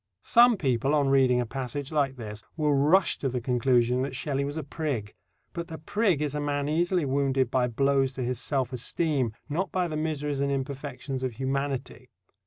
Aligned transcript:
Some 0.23 0.57
people, 0.57 0.95
on 0.95 1.09
reading 1.09 1.39
a 1.39 1.45
passage 1.45 1.91
like 1.91 2.15
this, 2.15 2.41
will 2.57 2.73
rush 2.73 3.19
to 3.19 3.29
the 3.29 3.39
conclusion 3.39 4.01
that 4.01 4.15
Shelley 4.15 4.43
was 4.43 4.57
a 4.57 4.63
prig. 4.63 5.13
But 5.53 5.67
the 5.67 5.77
prig 5.77 6.23
is 6.23 6.33
a 6.33 6.41
man 6.41 6.67
easily 6.67 7.05
wounded 7.05 7.51
by 7.51 7.67
blows 7.67 8.13
to 8.13 8.23
his 8.23 8.39
self 8.39 8.73
esteem, 8.73 9.31
not 9.47 9.71
by 9.71 9.87
the 9.87 9.97
miseries 9.97 10.39
and 10.39 10.51
imperfections 10.51 11.21
of 11.21 11.33
humanity. 11.33 12.09